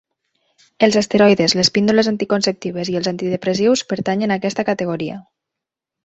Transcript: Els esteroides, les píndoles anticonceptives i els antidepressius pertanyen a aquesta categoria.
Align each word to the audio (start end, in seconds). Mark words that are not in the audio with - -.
Els 0.85 0.95
esteroides, 1.01 1.53
les 1.59 1.69
píndoles 1.75 2.09
anticonceptives 2.11 2.89
i 2.93 2.97
els 3.01 3.09
antidepressius 3.11 3.83
pertanyen 3.93 4.33
a 4.33 4.39
aquesta 4.41 4.65
categoria. 4.71 5.19